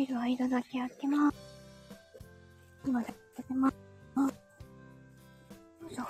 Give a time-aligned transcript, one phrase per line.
[0.00, 1.36] 入る間だけ開けます。
[2.86, 3.74] 今だけ開けます。
[4.16, 4.30] よ
[5.90, 6.04] いしょ。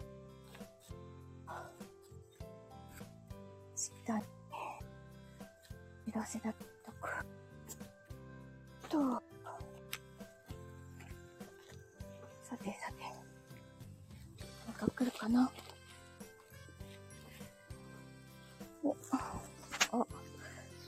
[3.75, 4.23] 下に、
[6.07, 7.09] 知らせだけとく。
[8.89, 9.23] と、
[12.45, 13.03] さてさて、
[14.67, 15.51] なんか来るかな
[18.85, 18.97] お、あ、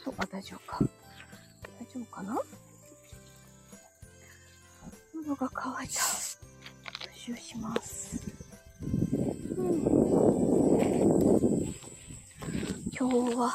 [0.05, 0.85] そう、あ、大丈夫か。
[1.81, 2.41] 大丈夫かな
[5.43, 6.01] が渇いた。
[7.27, 8.21] プッします。
[9.57, 9.83] うん。
[12.97, 13.53] 今日は、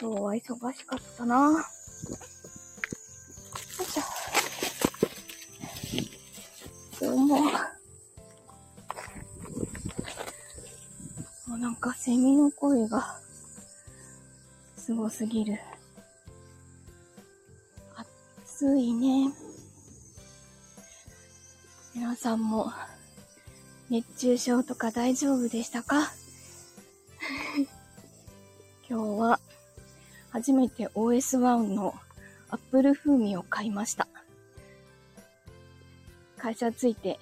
[0.00, 1.36] 今日は忙しかったな。
[1.36, 1.58] よ
[3.80, 4.02] いしょ。
[7.00, 7.40] 今日も、
[11.46, 13.20] もうなんかセミの声が、
[14.76, 15.56] すごすぎる。
[17.96, 19.47] 暑いね。
[21.98, 22.72] 皆さんも、
[23.90, 26.12] 熱中症とか大丈夫でしたか？
[28.88, 29.40] 今日は、
[30.30, 31.96] 初めて OS1 の
[32.50, 34.06] アップル風味を買いました。
[36.36, 37.18] 会社着いて、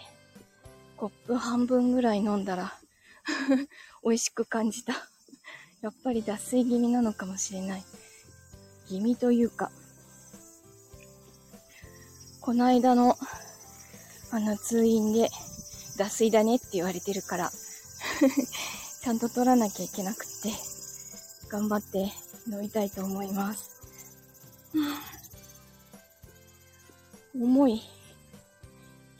[0.98, 2.78] コップ半分ぐらい飲んだら、
[4.04, 4.92] 美味しく感じた。
[5.80, 7.84] やっぱり脱水気味なのかもしれない。
[8.88, 9.70] 気味というか、
[12.42, 13.16] この間の、
[14.36, 15.30] あの通院で
[15.96, 17.50] 脱水だねって言われてるから、
[19.00, 20.52] ちゃんと取らなきゃいけなくって、
[21.48, 22.12] 頑張って
[22.46, 23.80] 飲みたいと思います。
[27.34, 27.80] 重い。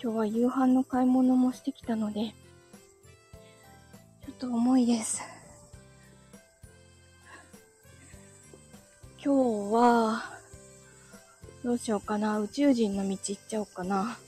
[0.03, 2.35] 今日は夕飯の買い物もしてきたので、
[4.27, 5.23] ちょっと重いです。
[9.25, 10.25] 今日は、
[11.65, 12.39] どうしようかな。
[12.39, 14.19] 宇宙人の道行っちゃおうかな。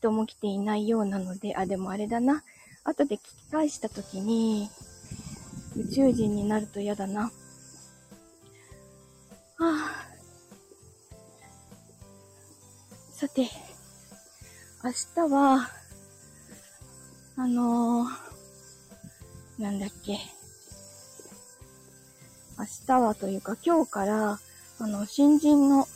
[0.00, 2.42] 人も来ていないようなので、あ、でもあれだな。
[2.84, 4.70] 後で聞き返したときに、
[5.76, 7.24] 宇宙人になると嫌だな。
[7.24, 7.30] は
[9.58, 10.06] あ、
[13.12, 13.42] さて、
[14.82, 14.90] 明
[15.26, 15.68] 日は、
[17.36, 20.18] あのー、なんだっけ。
[22.58, 24.40] 明日はというか今日から、
[24.78, 25.86] あの、新人の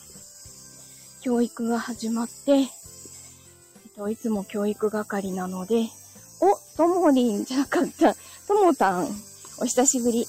[1.23, 2.69] 教育が始まって、
[3.97, 5.89] と、いつも教育係なので、
[6.41, 8.15] お、ともりんじゃなかった。
[8.47, 9.09] ともたん、
[9.61, 10.27] お久しぶり。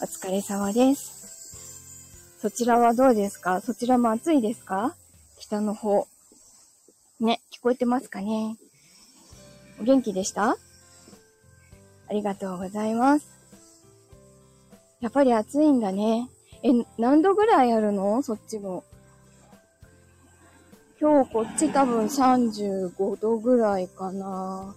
[0.00, 2.38] お疲れ様です。
[2.40, 3.60] そちらはどうですか？
[3.60, 4.96] そちらも暑いですか？
[5.38, 6.08] 北の方。
[7.20, 8.56] ね、聞こえてますかね？
[9.80, 10.50] お元気でした？
[10.50, 13.26] ありがとうございます。
[15.00, 16.28] やっぱり暑いんだね。
[16.64, 18.22] え、何度ぐらいあるの？
[18.22, 18.84] そっちも。
[21.02, 24.72] 今日こっち多分35度ぐらいかな。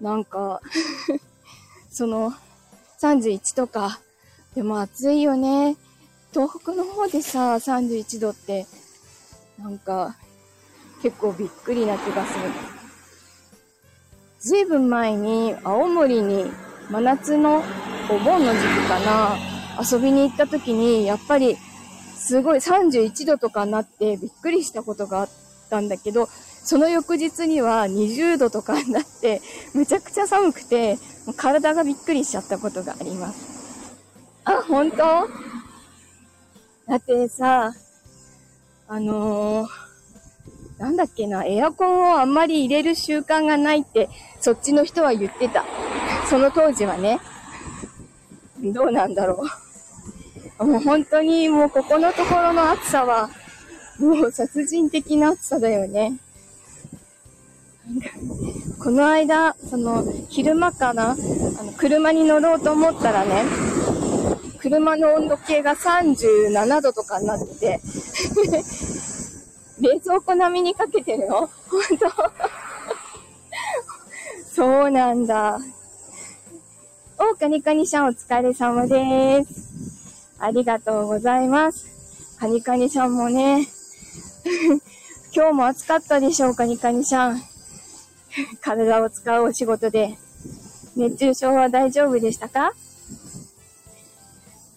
[0.00, 0.60] なんか、
[1.90, 2.32] その、
[3.00, 3.98] 31とか、
[4.54, 5.76] でも暑いよね。
[6.30, 8.68] 東北の方でさ、31度って、
[9.58, 10.14] なんか、
[11.02, 12.44] 結構びっくりな気がする。
[14.38, 16.52] ずいぶん前に青森に
[16.88, 17.64] 真夏の
[18.08, 19.36] お盆の時期かな、
[19.82, 21.58] 遊びに行った時に、やっぱり
[22.22, 25.28] すごい31度とかになってびっくりしたことがあっ
[25.68, 26.28] たんだけど、
[26.64, 29.42] その翌日には20度とかになって、
[29.74, 30.98] むちゃくちゃ寒くて、
[31.36, 34.00] 体がびっくりしちゃったことがあります。
[34.44, 34.96] あ、本当？
[36.86, 37.72] だってさ、
[38.86, 44.08] あのー、なんだっけな、エアコンをあんまり入れる習慣がないって、
[44.40, 45.64] そっちの人は言ってた。
[46.30, 47.18] その当時はね。
[48.62, 49.71] どうなんだろう。
[50.64, 53.30] もう本当にもうここのところの暑さは、
[53.98, 56.18] もう殺人的な暑さだよね。
[58.78, 63.44] この間、その、昼間かな、あの、車に乗ろうと思ったらね、
[64.60, 67.80] 車の温度計が37度とかになってて、
[69.80, 71.48] 冷蔵庫並みにかけてるの本
[71.98, 72.12] 当
[74.54, 75.58] そうなんだ。
[77.18, 79.61] お、カニカニさんお疲れ様です。
[80.44, 82.36] ありがとうございます。
[82.40, 83.68] カニカニさんもね、
[85.32, 87.40] 今日も暑かったでしょう、カニカニさん。
[88.60, 90.18] 体を使うお仕事で。
[90.96, 92.72] 熱中症は大丈夫でしたか？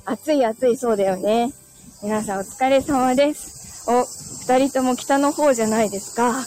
[0.05, 1.51] 暑い暑いそうだよね。
[2.03, 3.89] 皆さんお疲れ様です。
[3.89, 6.45] お、二人とも北の方じゃないですか。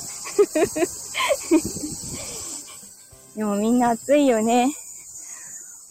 [3.35, 4.73] でもみんな暑いよね。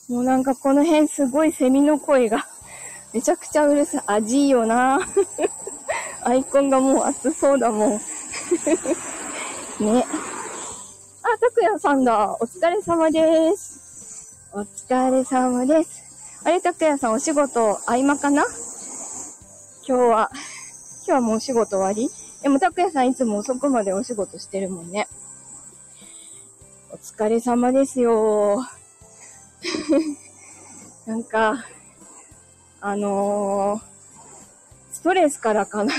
[0.08, 2.48] もうなんかこの辺すごいセミの声が
[3.14, 4.04] めちゃくちゃうるさい。
[4.08, 5.00] 味いいよな。
[6.24, 7.92] アイコンがもう熱そうだもん。
[9.80, 10.06] ね。
[11.24, 12.38] あ、たくやさんだ。
[12.40, 14.36] お疲れ様です。
[14.52, 16.42] お疲れ様です。
[16.44, 18.46] あれ、たくやさんお仕事合間かな？
[19.88, 20.40] 今日は、今
[21.06, 22.10] 日はもうお仕事終わり？
[22.42, 25.08] でも、たくやさんいつも遅くまでお仕事してるもんね。
[26.92, 28.66] お疲れ様ですよ。
[31.06, 31.66] なんか、
[32.80, 35.94] あのー、ストレスからかな、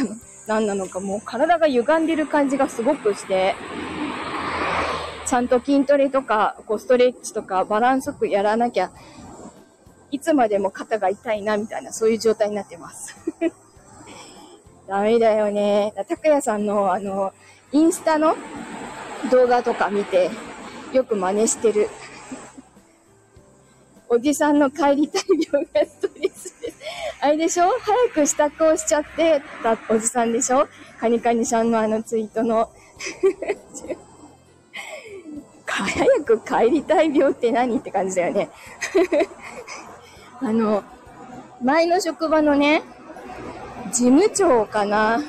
[0.47, 3.55] 何なのかもう体が歪んでる感じがすごくして、
[5.27, 8.91] ちゃんと筋トレとか、こうストレッチとかバランスよくやらなきゃ、
[10.11, 13.15] いつまでも肩が痛いな、みたいな、そういう状態になってます。
[14.89, 15.93] ダメだよね。
[16.09, 17.33] たくやさんの、あの、
[17.73, 18.37] インスタの
[19.31, 20.31] 動画とか見て、
[20.93, 21.91] よく真似してる。
[24.09, 25.98] おじさんの帰りたい病がストレスです。
[27.29, 27.65] あれでしょ？
[27.69, 30.67] 早く支度をしちゃってたおじさんでしょ？
[30.99, 32.71] カニカニさんのあのツイートの。
[35.67, 37.77] 早く帰りたい病って何？
[37.77, 38.49] って感じだよね。
[40.41, 40.83] あの、
[41.63, 42.83] 前の職場のね、
[43.93, 45.21] 事務長かな？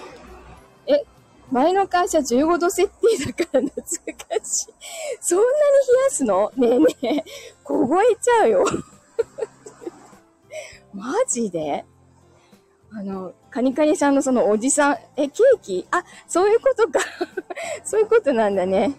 [0.88, 1.04] え、
[1.52, 4.74] 前の会社15度設定だから懐かしい。
[5.20, 6.50] そんなに冷やすの？
[6.56, 6.86] ねえね
[7.20, 7.24] え、
[7.66, 8.66] 凍えちゃうよ。
[11.00, 11.86] マジで？
[12.92, 15.88] あの、カニカニさんのそのおじさん、え、ケーキ？
[15.92, 17.00] あ、そういうことか。
[17.86, 18.94] そういうことなんだね。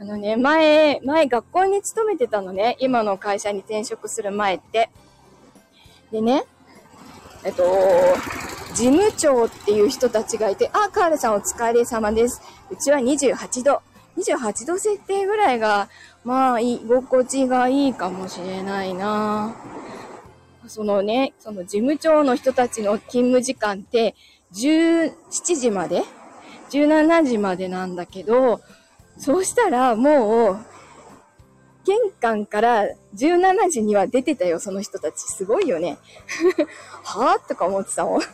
[0.00, 2.76] あのね、前、前学校に勤めてたのね。
[2.80, 4.90] 今の会社に転職する前って。
[6.10, 6.44] でね、
[7.44, 7.62] えっと、
[8.74, 12.42] 事務長っていう人たちがいて、あ、カールさんお疲れ様です。
[12.70, 13.82] うちは28度。
[14.16, 15.88] 28度設定ぐらいが、
[16.24, 19.54] まあ、居心地がいいかもしれないな
[20.68, 24.14] そのね、その事務長の人たちの勤務時間って、
[24.54, 25.12] 17
[25.56, 26.02] 時まで
[26.70, 28.60] ?17 時までなんだけど、
[29.18, 30.58] そうしたらもう、
[31.84, 32.84] 玄関から
[33.16, 35.20] 17時には出てたよ、その人たち。
[35.20, 35.98] すごいよね。
[37.02, 38.20] はぁとか思ってたもん。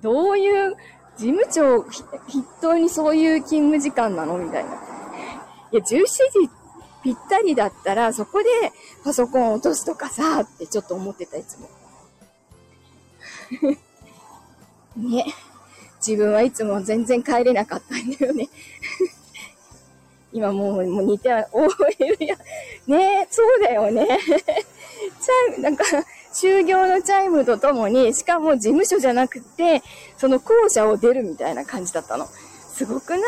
[0.00, 0.76] どういう
[1.16, 2.04] 事務長筆
[2.60, 4.38] 頭にそういう勤務時間なの？
[4.38, 4.70] みたいな。
[5.72, 6.06] いや、17時
[7.04, 8.48] ぴったりだったら、そこで
[9.04, 11.68] パソコン落とすとかさ、ってちょっと思ってた、いつも。
[14.96, 15.26] ね。
[16.06, 18.48] 自分はいつも全然帰れなかったんだよね。
[20.32, 21.68] 今もう、もう似て、OL
[22.20, 22.36] や、
[22.86, 24.06] ねそうだよね。
[24.26, 25.84] チャイム、なんか、
[26.34, 29.82] 就業のチャイムとともに、しかも事務所じゃなくて、
[30.18, 32.26] その校舎を出るみたいな感じだったの。
[32.74, 33.22] すごくない？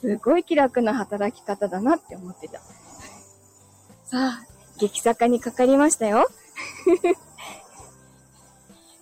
[0.00, 2.60] すごい気楽な働き方だなって思ってた。
[4.04, 4.42] さあ、
[4.78, 6.28] 激坂にかかりましたよ。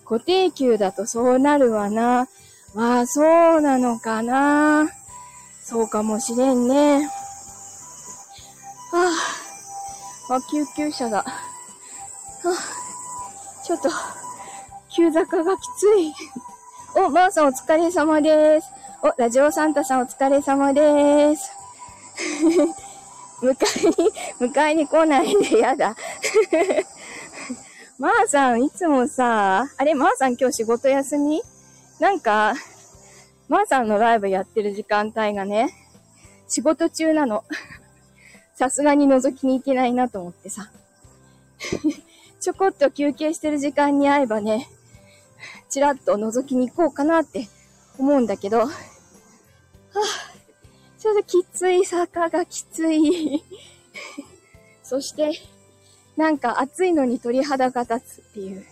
[0.05, 2.27] 固定給だとそうなるわな。
[2.73, 4.89] まあ、そうなのかな。
[5.63, 7.05] そうかもしれんね。
[8.91, 9.11] は
[10.29, 11.17] あ、あ、救急車だ。
[11.17, 11.25] は
[12.45, 13.89] あ、ちょっと、
[14.89, 16.13] 急坂がきつい。
[16.95, 18.76] お、まー、あ、さんお疲れ様です。
[19.03, 21.51] お、ラジオサンタさんお疲れ様です。
[23.43, 23.55] 迎
[24.39, 25.95] えに、迎えに来ないでやだ。
[27.99, 31.43] まーさん、いつもさ、あれ、まーさん今日仕事休み？
[31.99, 32.55] なんか、
[33.47, 35.69] まーさんのライブやってる時間帯がね、
[36.47, 37.43] 仕事中なの。
[38.55, 40.71] さすがに覗きに行けないなと思ってさ。
[42.39, 44.67] ちょこっと休憩してる時間に会えばね、
[45.69, 47.47] ちらっと覗きに行こうかなって
[47.97, 48.71] 思うんだけど、 はぁ、
[50.99, 53.43] ちょっときつい坂がきつい。
[54.83, 55.31] そして、
[56.15, 58.65] なんか暑いのに鳥肌が立つっていう。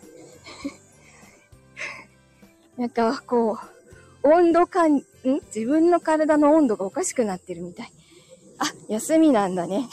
[2.78, 3.58] なんかこ
[4.24, 5.04] う、温度感、ん？
[5.54, 7.92] 自分の体の温度がおかしくなってるみたい。
[8.58, 9.88] あ、休みなんだね。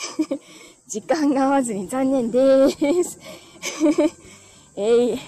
[0.87, 3.19] 時間が合わずに残念でーす。
[4.75, 5.19] えい、ー、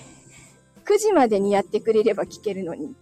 [0.86, 2.96] 9時までにやってくれれば聞けるのに。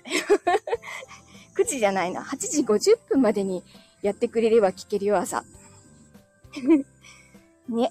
[1.55, 2.21] 9時じゃないな。
[2.23, 3.63] 8時50分までに
[4.01, 5.43] やってくれれば聞けるよ、朝。
[7.69, 7.83] ね。
[7.83, 7.89] は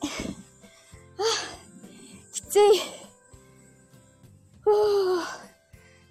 [1.19, 2.61] あ、きつい。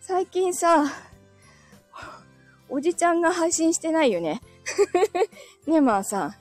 [0.01, 0.85] 最近さ、
[2.69, 4.41] おじちゃんが配信してないよね。
[5.67, 6.37] ねまあさ。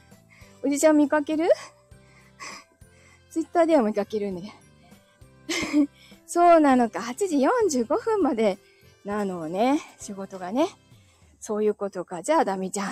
[0.62, 1.49] おじちゃん見かける？
[3.31, 4.55] ツイッターでは見かけるね。
[6.26, 7.00] そうなのか。
[7.00, 7.38] 8時
[7.76, 8.59] 45分まで
[9.05, 9.81] なのね。
[9.99, 10.69] 仕事がね。
[11.40, 12.23] そういうことか。
[12.23, 12.88] じゃあダメじゃん。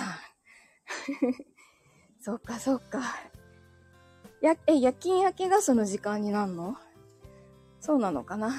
[2.19, 3.01] そっかそっか。
[4.41, 6.75] や、え、夜勤明けがその時間になるの？
[7.79, 8.53] そうなのかな？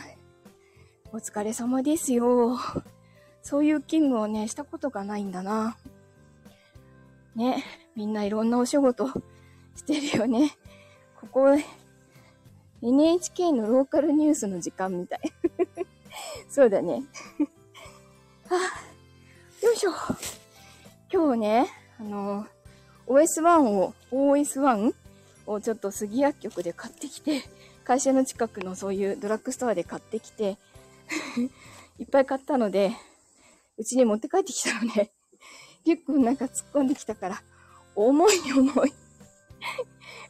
[1.12, 2.58] お疲れ様ですよ。
[3.42, 5.76] そういう勤務をね、したことがないんだな。
[7.34, 7.64] ね、
[7.96, 9.08] みんないろんなお仕事
[9.74, 10.56] してるよね。
[11.20, 11.48] ここ、
[12.82, 15.20] NHK のローカルニュースの時間みたい。
[16.48, 17.04] そうだね。
[18.48, 18.89] はあ、
[19.62, 19.90] よいしょ。
[21.12, 21.66] 今日ね、
[21.98, 22.46] あの、
[23.06, 24.94] OS1 を、OS1
[25.46, 27.42] をちょっと杉薬局で買ってきて、
[27.84, 30.56] 会社の近くのそういうドラッグストアで買ってきて、
[32.00, 32.96] いっぱい買ったので、
[33.76, 35.12] うちに持って帰ってきたので、
[35.84, 37.42] リュックの中突っ込んできたから、
[37.94, 38.94] 重い重い。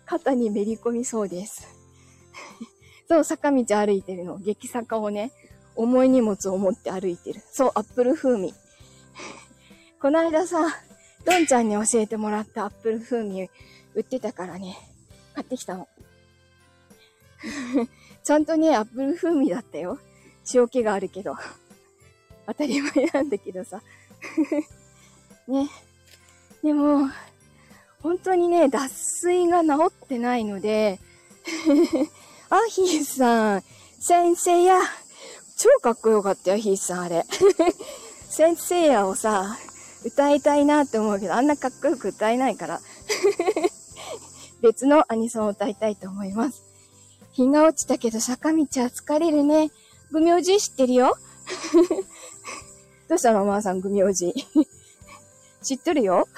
[0.06, 1.68] 肩にめり込みそうです。
[3.08, 4.38] そう、坂道歩いてるの。
[4.38, 5.30] 激坂をね、
[5.76, 7.40] 重い荷物を持って歩いてる。
[7.52, 8.54] そう、アップル風味。
[10.00, 10.58] この間さ、
[11.24, 13.50] ドンちゃんに教えてもらったアップル風味
[13.94, 14.78] 売ってたからね、
[15.34, 15.88] 買ってきたの。
[18.22, 19.98] ちゃんとね、アップル風味だったよ。
[20.52, 21.36] 塩気があるけど。
[22.46, 23.82] 当たり前なんだけどさ。
[25.46, 25.68] ね。
[26.62, 27.08] でも、
[28.02, 30.98] 本当にね、脱水が治ってないので、
[32.50, 33.62] あ、ヒーさん、
[34.00, 34.80] 先生や、
[35.56, 37.24] 超かっこよかったよ、ヒーさん、あれ。
[38.30, 39.58] 先生やをさ、
[40.04, 42.80] 歌いたいなって思うけど、あんなかっこよく歌えないから。
[44.62, 46.62] 別のアニソンを歌いたいと思います。
[47.32, 49.72] 日が落ちたけど坂道は疲れるね。
[50.12, 51.16] グミおじ知ってるよ
[53.08, 54.32] どうしたのおまさん、グミおじ。
[55.62, 56.28] 知ってるよ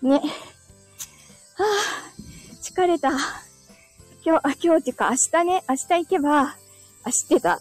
[0.00, 0.20] ね。
[1.54, 1.64] はあ、
[2.62, 3.10] 疲れた。
[4.24, 6.56] 今日、あ、今日っていうか明日ね、明日行けば、
[7.02, 7.58] あ、知ってた。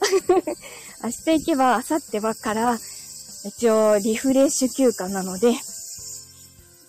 [1.04, 2.78] 明日行けば、明後日はから、
[3.46, 5.52] 一応、リフレッシュ休暇なので、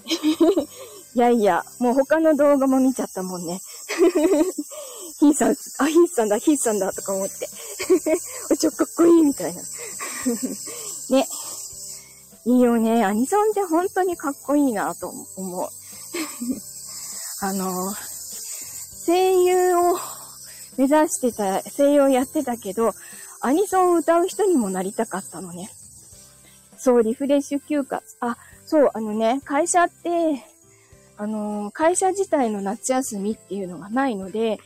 [1.14, 3.60] いやいや、もう他の動画も見ちゃったもんね。
[5.20, 7.48] ヒーさん、あ、ヒーさんだ、ヒーさんだ、とか思って。
[8.56, 9.62] ちょ、かっこいい、みたいな。
[11.10, 11.28] ね。
[12.44, 13.04] いいよね。
[13.04, 15.68] アニソンって本当にかっこいいなと思う。
[17.40, 17.94] あの、
[19.06, 19.98] 声優を
[20.76, 22.94] 目指してた、声優をやってたけど、
[23.40, 25.70] アニソンを歌う人にもなりたかったのね。
[26.76, 28.02] そう、リフレッシュ休暇。
[28.20, 30.44] あ、そう、あのね、会社って、
[31.16, 34.60] あの、会社自体の夏休みっていうのがないので、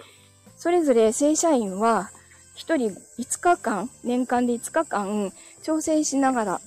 [0.56, 2.10] それぞれ正社員は、
[2.54, 6.60] 一人5日間、年間で5日間、調整しながら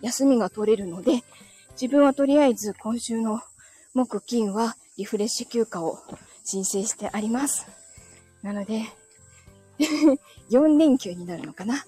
[0.00, 1.22] 休みが取れるので、
[1.80, 3.40] 自分はとりあえず今週の
[3.94, 5.98] 木金はリフレッシュ休暇を
[6.44, 7.66] 申請してあります。
[8.42, 8.82] なので、
[10.50, 11.84] 4連休になるのかな？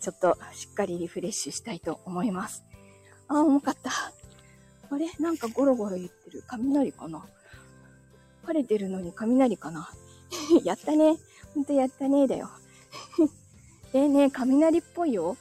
[0.00, 2.64] ちょっとしっかりリフレッシュしたいと思います。
[3.28, 3.90] あ、重かった。
[4.90, 5.10] あれ？
[5.18, 6.44] なんかゴロゴロ言ってる。
[6.46, 7.24] 雷かな？
[8.44, 9.88] 晴れてるのに雷かな？
[10.64, 11.16] やったね。
[11.54, 12.26] ほんとやったね。
[12.26, 12.50] だよ。
[13.94, 15.36] えね、雷っぽいよ。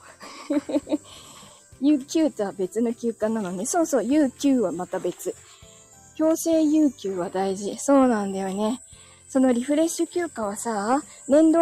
[1.81, 3.65] UQ とは別の休暇なのね。
[3.65, 5.33] そうそう、UQ はまた別。
[6.15, 7.77] 強制有給は大事。
[7.77, 8.81] そうなんだよね。
[9.31, 11.59] そのリフレッシュ休暇はさ、年度、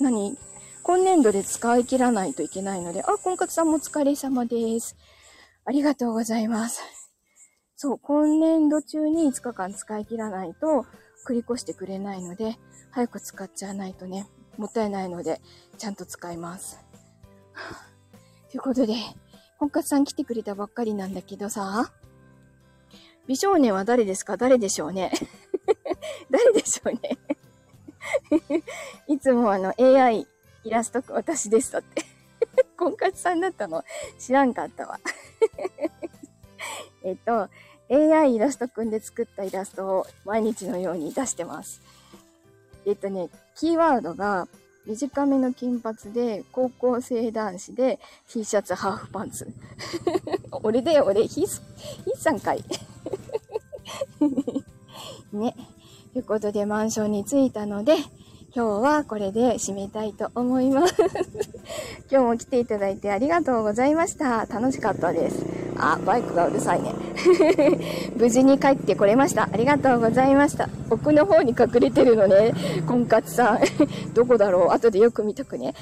[0.00, 0.36] 何？
[0.82, 4.96] 今年度で使い切らないといけないので、あ、婚活さんもお疲れ様です。
[5.64, 6.82] ありがとうございます。
[7.76, 10.84] そう、今年度中に5日間使い切らないと
[11.28, 12.56] 繰り越してくれないので、
[12.90, 14.26] 早く使っちゃわないとね、
[14.58, 15.40] もったいないので、
[15.78, 16.80] ちゃんと使います。
[18.50, 18.94] ということで、
[19.60, 21.92] 婚活さん来てくれたばっかりなんだけどさ、
[23.28, 24.36] 美少年は誰ですか？
[24.36, 25.12] 誰でしょうね？
[26.30, 27.18] 誰でしょうね
[29.08, 30.26] いつもあの AI
[30.64, 32.04] イラスト私ですだって
[32.76, 33.84] 婚活さんだったの？
[34.18, 34.98] 知らんかったわ
[37.02, 37.48] えっと、
[37.90, 41.80] AI イラストくんで作ったイラストを毎日のように出してます。
[42.86, 44.48] えっとね、キーワードが、
[44.86, 47.98] 短めの金髪で、高校生男子で、
[48.28, 49.46] T シャツ、ハーフパンツ。
[50.62, 51.62] 俺だよ、俺、ヒス、
[52.04, 52.64] ヒーさんかい。
[55.32, 55.54] ね。
[56.12, 57.96] ということで、マンションに着いたので、
[58.52, 60.94] 今日はこれで締めたいと思います。
[62.10, 64.46] 今日も来ていただいてありがとうございました。
[64.46, 65.46] 楽しかったです。
[65.78, 66.92] あ、バイクがうるさいね。
[68.18, 69.48] 無事に帰ってこれました。
[69.52, 70.68] ありがとうございました。
[70.90, 72.52] 奥の方に隠れてるのね。
[72.88, 73.60] 婚活さん。
[74.14, 75.74] どこだろう後でよく見とくね。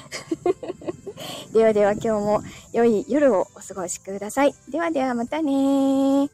[1.53, 4.53] ではでは今日も良い夜をお過ごしください。
[4.69, 6.29] ではではまたね。